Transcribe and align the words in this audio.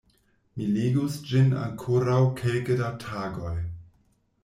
Mi 0.55 0.69
legos 0.77 1.17
ĝin 1.33 1.53
ankoraŭ 1.65 2.19
kelke 2.43 2.79
da 2.83 2.91
tagoj. 3.09 3.57